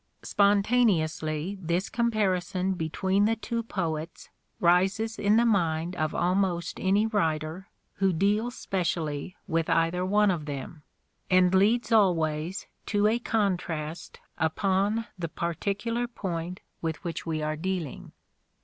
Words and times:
Spontaneously 0.23 1.59
this 1.61 1.87
comparison 1.87 2.73
between 2.73 3.25
the 3.25 3.35
two 3.35 3.61
poets 3.61 4.29
rises 4.59 5.19
in 5.19 5.37
the 5.37 5.45
mind 5.45 5.95
of 5.95 6.15
almost 6.15 6.79
any 6.79 7.05
writer 7.05 7.67
who 7.97 8.11
deals 8.11 8.55
specially 8.55 9.35
with 9.45 9.69
either 9.69 10.03
one 10.03 10.31
of 10.31 10.45
them, 10.47 10.81
and 11.29 11.53
leads 11.53 11.91
always 11.91 12.65
to 12.87 13.05
a 13.05 13.19
contrast 13.19 14.19
upon 14.39 15.05
the 15.19 15.29
particular 15.29 16.07
point 16.07 16.61
with 16.81 17.03
which 17.03 17.27
we 17.27 17.43
are 17.43 17.55
dealing. 17.55 18.11